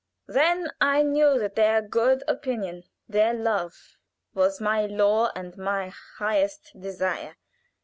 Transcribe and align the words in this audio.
Then 0.25 0.69
I 0.81 1.03
knew 1.03 1.37
that 1.37 1.53
their 1.55 1.79
good 1.79 2.23
opinion, 2.27 2.85
their 3.07 3.35
love, 3.35 3.97
was 4.33 4.59
my 4.59 4.87
law 4.87 5.29
and 5.35 5.55
my 5.55 5.89
highest 6.17 6.71
desire. 6.79 7.35